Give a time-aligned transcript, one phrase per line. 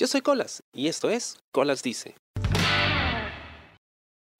[0.00, 2.14] Yo soy Colas y esto es Colas Dice.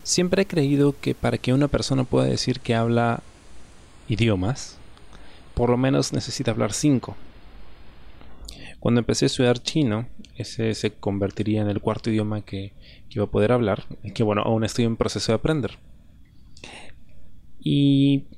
[0.03, 3.23] Siempre he creído que para que una persona pueda decir que habla
[4.09, 4.79] idiomas,
[5.53, 7.15] por lo menos necesita hablar cinco.
[8.79, 12.73] Cuando empecé a estudiar chino, ese se convertiría en el cuarto idioma que,
[13.11, 13.85] que iba a poder hablar,
[14.15, 15.79] que bueno, aún estoy en proceso de aprender.
[17.59, 18.29] Y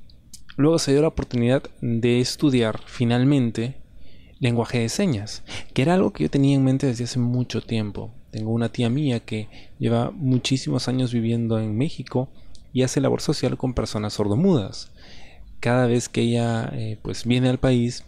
[0.57, 3.80] luego se dio la oportunidad de estudiar finalmente
[4.43, 8.12] lenguaje de señas, que era algo que yo tenía en mente desde hace mucho tiempo.
[8.32, 12.28] Tengo una tía mía que lleva muchísimos años viviendo en México
[12.73, 14.91] y hace labor social con personas sordomudas.
[15.60, 18.05] Cada vez que ella eh, pues viene al país,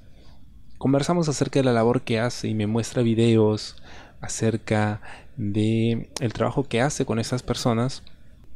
[0.76, 3.76] conversamos acerca de la labor que hace y me muestra videos
[4.20, 5.02] acerca
[5.36, 8.02] de el trabajo que hace con esas personas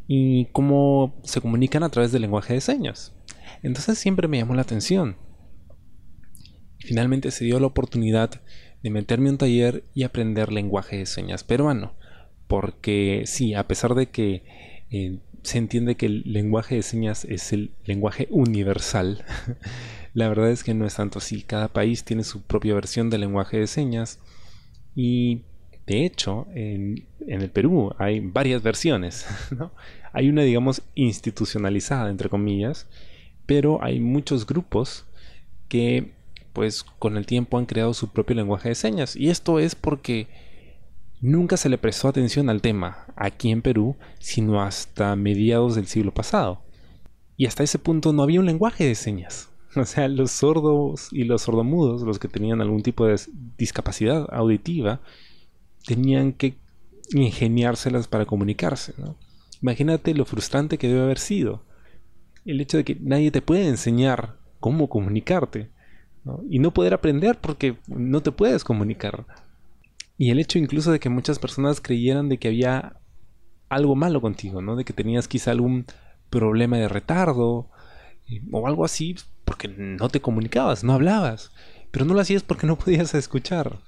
[0.09, 3.13] y cómo se comunican a través del lenguaje de señas.
[3.63, 5.28] Entonces siempre me llamó la atención
[6.79, 8.41] finalmente se dio la oportunidad
[8.83, 11.95] de meterme a un taller y aprender lenguaje de señas peruano.
[12.47, 14.43] Porque sí, a pesar de que
[14.91, 19.25] eh, se entiende que el lenguaje de señas es el lenguaje universal,
[20.15, 21.43] la verdad es que no es tanto así.
[21.43, 24.19] Cada país tiene su propia versión del lenguaje de señas
[24.95, 25.43] y
[25.87, 29.27] de hecho en, en el Perú hay varias versiones.
[29.57, 29.73] ¿no?
[30.13, 32.87] Hay una, digamos, institucionalizada, entre comillas,
[33.47, 35.07] pero hay muchos grupos
[35.69, 36.13] que
[36.53, 39.17] pues con el tiempo han creado su propio lenguaje de señas.
[39.17, 40.27] Y esto es porque
[41.21, 46.13] nunca se le prestó atención al tema aquí en Perú, sino hasta mediados del siglo
[46.13, 46.63] pasado.
[47.37, 49.49] Y hasta ese punto no había un lenguaje de señas.
[49.77, 53.21] O sea, los sordos y los sordomudos, los que tenían algún tipo de
[53.59, 55.01] discapacidad auditiva,
[55.87, 56.57] tenían que
[57.11, 58.95] ingeniárselas para comunicarse.
[59.63, 61.63] Imagínate lo frustrante que debe haber sido
[62.45, 65.71] el hecho de que nadie te puede enseñar cómo comunicarte.
[66.51, 69.27] Y no poder aprender porque no te puedes comunicar.
[70.17, 72.97] Y el hecho incluso de que muchas personas creyeran de que había
[73.69, 74.77] algo malo contigo, ¿no?
[74.77, 75.87] De que tenías quizá algún
[76.31, 77.69] problema de retardo
[78.29, 81.53] eh, o algo así porque no te comunicabas, no hablabas.
[81.91, 83.79] Pero no lo hacías porque no podías escuchar.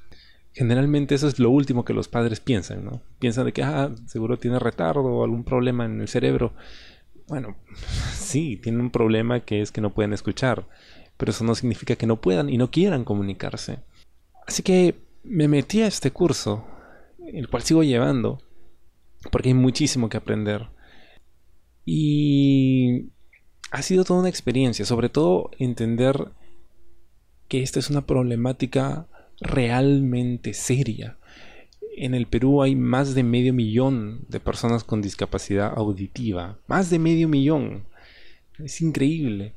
[0.52, 3.02] Generalmente eso es lo último que los padres piensan, ¿no?
[3.18, 6.52] Piensan de que, ah, seguro tiene retardo o algún problema en el cerebro.
[7.28, 7.56] Bueno,
[8.14, 10.66] sí, tiene un problema que es que no pueden escuchar
[11.20, 13.80] pero eso no significa que no puedan y no quieran comunicarse.
[14.46, 16.64] Así que me metí a este curso,
[17.30, 18.40] el cual sigo llevando,
[19.30, 20.68] porque hay muchísimo que aprender.
[21.84, 23.10] Y
[23.70, 26.32] ha sido toda una experiencia, sobre todo entender
[27.48, 29.06] que esta es una problemática
[29.42, 31.18] realmente seria.
[31.98, 36.58] En el Perú hay más de medio millón de personas con discapacidad auditiva.
[36.66, 37.84] Más de medio millón.
[38.58, 39.52] Es increíble.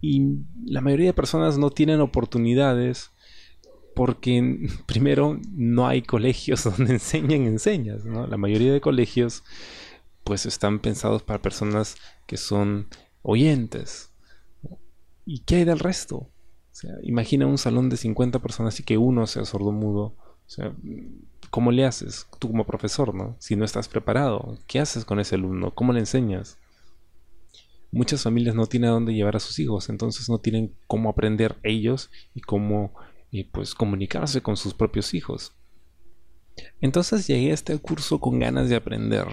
[0.00, 3.10] Y la mayoría de personas no tienen oportunidades
[3.94, 8.26] porque primero no hay colegios donde enseñen enseñas, ¿no?
[8.26, 9.44] La mayoría de colegios
[10.24, 11.96] pues están pensados para personas
[12.26, 12.88] que son
[13.22, 14.12] oyentes.
[15.24, 16.16] ¿Y qué hay del resto?
[16.16, 16.30] O
[16.72, 20.14] sea, imagina un salón de 50 personas y que uno sea sordomudo.
[20.46, 20.74] O sea,
[21.50, 23.36] ¿cómo le haces tú como profesor, no?
[23.38, 25.74] Si no estás preparado, ¿qué haces con ese alumno?
[25.74, 26.58] ¿Cómo le enseñas?
[27.92, 31.56] Muchas familias no tienen a dónde llevar a sus hijos, entonces no tienen cómo aprender
[31.62, 32.92] ellos y cómo
[33.32, 35.54] eh, pues comunicarse con sus propios hijos.
[36.80, 39.26] Entonces llegué a este curso con ganas de aprender.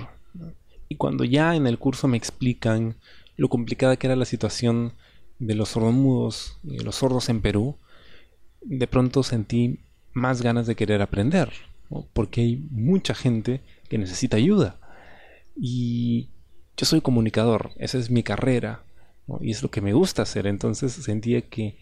[0.90, 2.96] Y cuando ya en el curso me explican
[3.36, 4.94] lo complicada que era la situación
[5.40, 7.78] de los sordomudos y de los sordos en Perú,
[8.62, 9.80] de pronto sentí
[10.14, 11.52] más ganas de querer aprender,
[12.14, 14.80] porque hay mucha gente que necesita ayuda.
[15.56, 16.30] Y
[16.78, 18.84] yo soy comunicador, esa es mi carrera,
[19.42, 20.48] y es lo que me gusta hacer.
[20.48, 21.76] Entonces sentía que,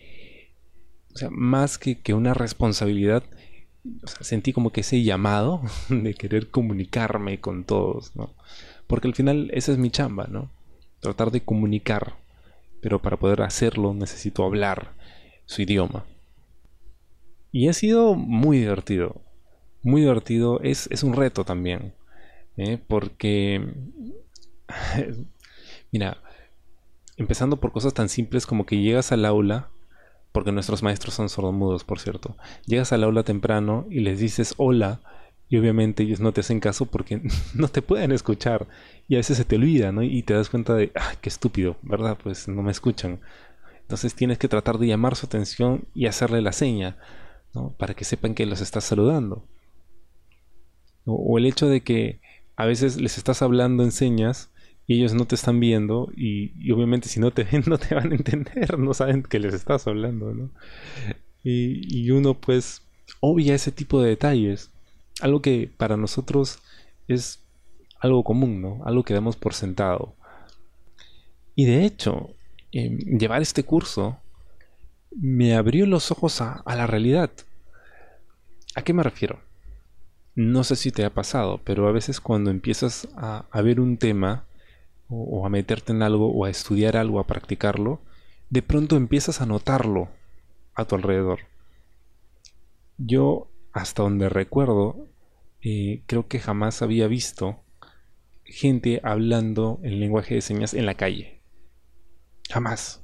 [1.14, 3.24] o sea, más que, que una responsabilidad,
[4.22, 8.34] sentí como que ese llamado de querer comunicarme con todos, ¿no?
[8.88, 10.50] Porque al final esa es mi chamba, ¿no?
[11.02, 12.16] Tratar de comunicar,
[12.82, 14.94] pero para poder hacerlo necesito hablar
[15.46, 16.06] su idioma.
[17.52, 19.22] Y ha sido muy divertido,
[19.82, 21.94] muy divertido, es, es un reto también,
[22.58, 22.80] ¿eh?
[22.88, 23.66] porque
[25.92, 26.18] Mira,
[27.18, 29.70] empezando por cosas tan simples como que llegas al aula,
[30.32, 32.36] porque nuestros maestros son sordomudos, por cierto.
[32.66, 35.00] Llegas al aula temprano y les dices hola,
[35.48, 37.22] y obviamente ellos no te hacen caso porque
[37.54, 38.68] no te pueden escuchar.
[39.08, 40.04] Y a veces se te olvida, ¿no?
[40.04, 42.18] Y te das cuenta de, ah, qué estúpido, ¿verdad?
[42.22, 43.20] Pues no me escuchan.
[43.82, 46.98] Entonces tienes que tratar de llamar su atención y hacerle la seña,
[47.54, 47.72] ¿no?
[47.78, 49.48] Para que sepan que los estás saludando.
[51.06, 52.20] o el hecho de que
[52.56, 54.50] a veces les estás hablando en señas
[54.88, 58.12] y ellos no te están viendo y, obviamente si no te ven no te van
[58.12, 60.50] a entender, no saben que les estás hablando, ¿no?
[61.44, 62.82] Y, uno pues
[63.20, 64.72] obvia ese tipo de detalles.
[65.22, 66.60] Algo que para nosotros
[67.08, 67.40] es
[68.00, 68.82] algo común, ¿no?
[68.86, 70.16] Algo que damos por sentado.
[71.56, 72.32] Y de hecho,
[72.72, 74.20] em, llevar este curso
[75.16, 77.32] me abrió los ojos a, la realidad.
[78.76, 79.40] ¿A qué me refiero?
[80.36, 84.44] No sé si te ha pasado, pero a veces cuando empiezas a, ver un tema
[85.10, 88.02] o, a meterte en algo o a estudiar algo, a practicarlo,
[88.50, 90.10] de pronto empiezas a notarlo
[90.74, 91.40] a tu alrededor.
[92.98, 95.08] Yo, hasta donde recuerdo,
[95.62, 97.60] eh, creo que jamás había visto
[98.46, 101.42] gente hablando en lenguaje de señas en la calle.
[102.50, 103.04] Jamás.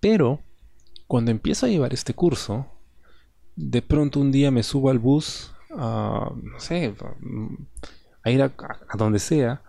[0.00, 0.40] Pero,
[1.06, 2.66] cuando empiezo a llevar este curso,
[3.56, 6.94] de pronto un día me subo al bus, a, no sé,
[8.22, 8.52] a ir a,
[8.96, 9.62] donde sea,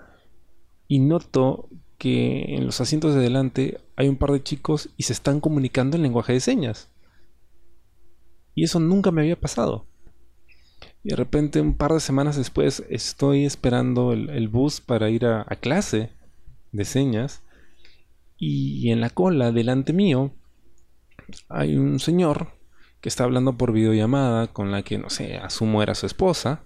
[0.88, 5.14] y noto que en los asientos de delante hay un par de chicos y se
[5.14, 6.90] están comunicando en lenguaje de señas.
[8.56, 9.88] Y eso nunca me había pasado.
[11.04, 15.46] Y de repente, un par de semanas después, estoy esperando el, bus para ir a,
[15.60, 16.12] clase
[16.72, 17.44] de señas.
[18.38, 20.32] Y en la cola, delante mío,
[21.50, 22.54] hay un señor
[23.00, 26.64] que está hablando por videollamada con la que, no sé, asumo era su esposa.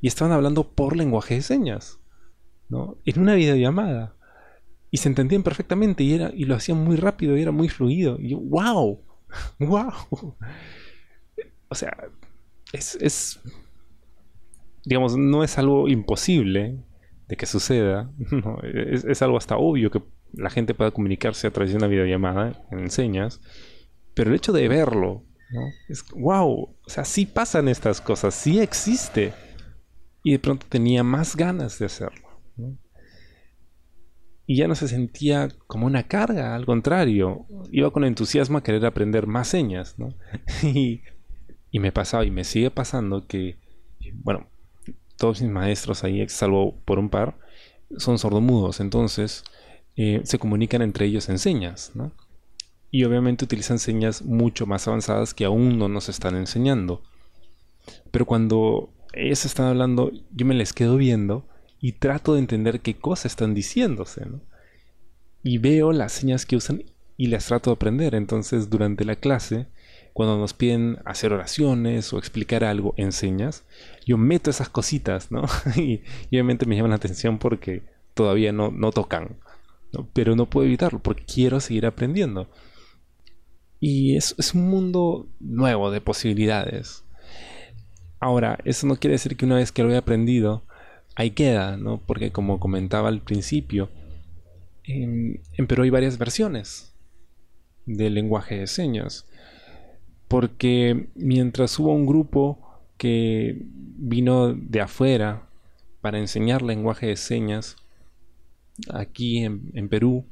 [0.00, 2.00] Y estaban hablando por lenguaje de señas.
[2.68, 2.96] ¿no?
[3.04, 4.14] En una videollamada.
[4.90, 8.18] Y se entendían perfectamente y, era, y lo hacían muy rápido y era muy fluido.
[8.18, 9.00] Wow,
[9.58, 9.92] wow.
[11.68, 11.96] O sea,
[12.74, 13.40] es,
[14.84, 16.76] digamos, no es algo imposible
[17.28, 18.10] de que suceda.
[18.62, 20.02] es, algo hasta obvio que
[20.34, 23.40] la gente pueda comunicarse a través de una videollamada en señas.
[24.12, 25.24] Pero el hecho de verlo,
[25.88, 29.32] Es wow, o sea, sí pasan estas cosas, sí existe.
[30.22, 32.28] Y de pronto tenía más ganas de hacerlo.
[34.46, 38.84] Y ya no se sentía como una carga, al contrario, iba con entusiasmo a querer
[38.84, 39.96] aprender más señas,
[40.62, 41.02] y
[41.72, 43.56] y me pasaba y me sigue pasando que,
[44.22, 44.46] bueno,
[45.16, 47.38] todos mis maestros ahí, salvo por un par,
[47.96, 49.42] son sordomudos, entonces
[49.96, 51.92] eh, se comunican entre ellos en señas.
[52.90, 57.02] Y obviamente utilizan señas mucho más avanzadas que aún no nos están enseñando.
[58.10, 61.46] Pero cuando ellos están hablando, yo me les quedo viendo
[61.80, 64.40] y trato de entender qué cosas están diciéndose, ¿no?
[65.42, 66.84] Y veo las señas que usan
[67.16, 68.14] y las trato de aprender.
[68.14, 69.66] Entonces, durante la clase,
[70.12, 73.64] cuando nos piden hacer oraciones o explicar algo en señas,
[74.06, 75.44] yo meto esas cositas, ¿no?
[75.76, 77.82] y, obviamente me llaman la atención porque
[78.14, 79.36] todavía no, no tocan,
[80.12, 82.48] pero no puedo evitarlo porque quiero seguir aprendiendo.
[83.80, 87.04] Y es, es un mundo nuevo de posibilidades.
[88.22, 90.62] Ahora, eso no quiere decir que una vez que lo he aprendido,
[91.16, 92.00] ahí queda, ¿no?
[92.06, 93.90] Porque como comentaba al principio,
[94.84, 96.94] en, en Perú hay varias versiones
[97.84, 99.26] del lenguaje de señas
[100.32, 102.58] porque mientras hubo un grupo
[102.96, 105.46] que vino de afuera
[106.00, 107.76] para enseñar lenguaje de señas
[108.88, 110.24] aquí en, Perú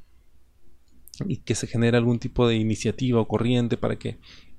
[1.26, 4.16] y que se genera algún tipo de iniciativa o corriente para que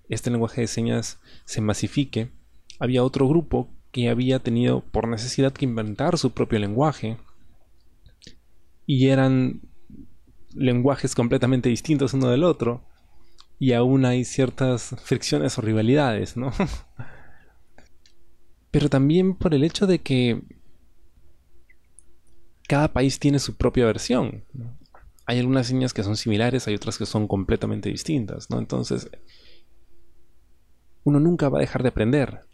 [0.09, 2.29] este lenguaje de señas se masifique,
[2.81, 7.17] había otro grupo que había tenido por necesidad que inventar su propio lenguaje
[8.87, 9.61] y eran
[10.55, 12.83] lenguajes completamente distintos uno del otro
[13.59, 16.51] y aún hay ciertas fricciones o rivalidades, ¿no?
[18.71, 20.41] Pero también por el hecho de que
[22.67, 24.43] cada país tiene su propia versión.
[25.27, 28.57] Hay algunas señas que son similares, hay otras que son completamente distintas, ¿no?
[28.57, 29.07] Entonces,
[31.03, 32.50] uno nunca va a dejar de aprender.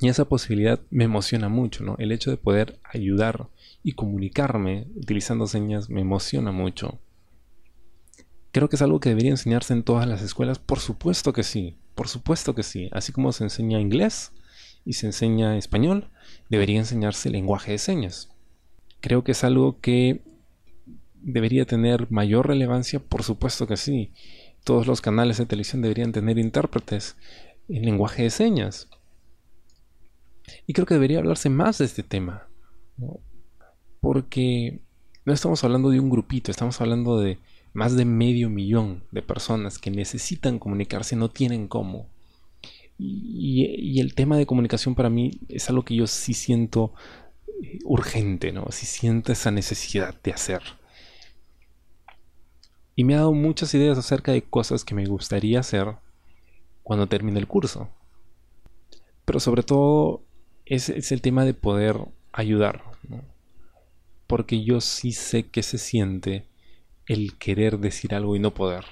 [0.00, 1.96] Y esa posibilidad me emociona mucho, ¿no?
[1.98, 3.48] El hecho de poder ayudar
[3.82, 6.98] y comunicarme utilizando señas me emociona mucho.
[8.52, 10.58] Creo que es algo que debería enseñarse en todas las escuelas.
[10.58, 12.88] Por supuesto que sí, por supuesto que sí.
[12.92, 14.32] Así como se enseña inglés
[14.84, 16.08] y se enseña español,
[16.48, 18.30] debería enseñarse lenguaje de señas.
[19.00, 20.22] Creo que es algo que
[21.14, 24.12] debería tener mayor relevancia, por supuesto que sí.
[24.64, 27.16] Todos los canales de televisión deberían tener intérpretes
[27.68, 28.88] en lenguaje de señas.
[30.66, 32.48] Y creo que debería hablarse más de este tema.
[34.00, 34.80] Porque
[35.24, 37.38] no estamos hablando de un grupito, estamos hablando de
[37.72, 42.08] más de medio millón de personas que necesitan comunicarse no tienen cómo.
[42.98, 46.94] Y, el tema de comunicación para mí es algo que yo sí siento
[47.62, 48.66] eh, urgente, ¿no?
[48.70, 50.62] Sí siento esa necesidad de hacer.
[52.94, 55.96] Y me ha dado muchas ideas acerca de cosas que me gustaría hacer
[56.82, 57.90] cuando termine el curso.
[59.26, 60.25] Pero sobre todo
[60.66, 61.98] es, es el tema de poder
[62.32, 62.82] ayudar.
[64.26, 66.44] Porque yo sí sé que se siente
[67.06, 68.84] el querer decir algo y no poder.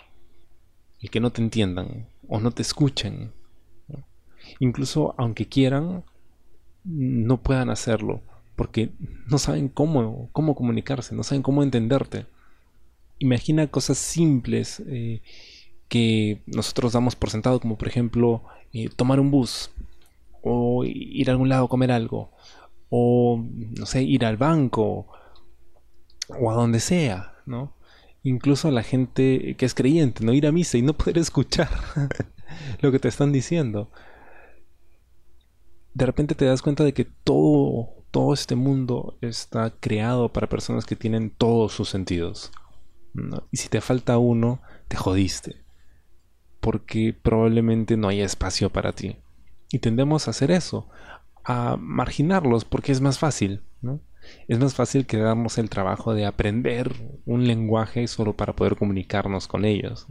[1.00, 2.06] El que no te entiendan.
[2.28, 3.32] o no te escuchen.
[4.60, 6.04] Incluso aunque quieran,
[6.84, 8.22] no puedan hacerlo
[8.56, 8.92] porque
[9.26, 12.26] no saben cómo, cómo comunicarse, no saben cómo entenderte.
[13.18, 15.22] Imagina cosas simples eh,
[15.88, 19.70] que nosotros damos por sentado, como por ejemplo eh, tomar un bus,
[20.44, 22.32] o ir a algún lado a comer algo,
[22.90, 25.08] o no sé, ir al banco,
[26.28, 27.74] o a donde sea, ¿no?
[28.22, 31.68] Incluso a la gente que es creyente, no ir a misa y no poder escuchar
[32.80, 33.90] lo que te están diciendo.
[35.94, 40.84] De repente te das cuenta de que todo, todo este mundo está creado para personas
[40.84, 42.52] que tienen todos sus sentidos.
[43.50, 45.62] Y si te falta uno, te jodiste.
[46.60, 49.18] Porque probablemente no haya espacio para ti.
[49.70, 50.88] Y tendemos a hacer eso,
[51.44, 53.62] a marginarlos porque es más fácil.
[54.48, 59.48] Es más fácil que darnos el trabajo de aprender un lenguaje solo para poder comunicarnos
[59.48, 60.06] con ellos.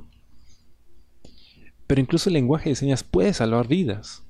[1.88, 4.24] Pero incluso el lenguaje de señas puede salvar vidas.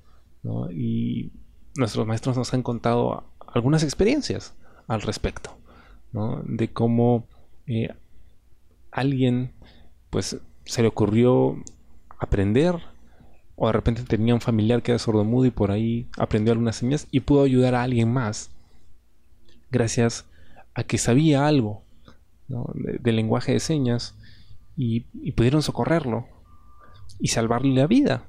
[0.72, 1.32] Y
[1.76, 4.56] nuestros maestros nos han contado algunas experiencias
[4.88, 5.58] al respecto,
[6.46, 7.28] de cómo
[7.68, 7.90] eh,
[8.92, 9.54] alguien
[10.10, 11.62] pues se le ocurrió
[12.20, 12.76] aprender
[13.56, 17.08] o de repente tenía un familiar que era sordomudo y por ahí aprendió algunas señas
[17.12, 18.52] y pudo ayudar a alguien más
[19.72, 20.26] gracias
[20.74, 21.84] a que sabía algo
[22.48, 24.16] del lenguaje de señas
[24.76, 26.28] y pudieron socorrerlo
[27.20, 28.28] y salvarle la vida.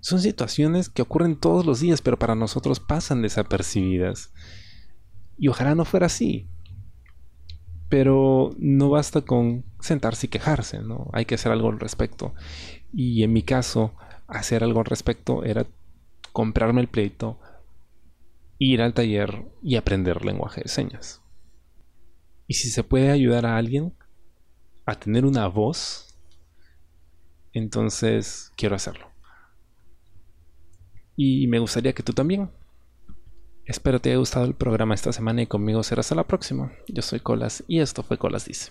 [0.00, 4.32] Son situaciones que ocurren todos los días, pero para nosotros pasan desapercibidas.
[5.36, 6.48] Y ojalá no fuera así.
[7.88, 11.10] Pero no basta con sentarse y quejarse, ¿no?
[11.12, 12.34] Hay que hacer algo al respecto.
[12.92, 13.94] Y en mi caso,
[14.26, 15.66] hacer algo al respecto era
[16.32, 17.38] comprarme el pleito,
[18.58, 21.22] ir al taller y aprender lenguaje de señas.
[22.46, 23.94] Y si se puede ayudar a alguien
[24.86, 26.18] a tener una voz,
[27.52, 29.08] entonces quiero hacerlo
[31.18, 32.48] y me gustaría que tú también.
[33.66, 36.72] Espero te haya gustado el programa esta semana y conmigo será hasta la próxima.
[36.86, 38.70] Yo soy Colas y esto fue Colas Dice.